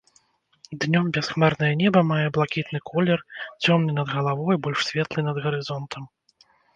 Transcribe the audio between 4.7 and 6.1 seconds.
светлы над гарызонтам.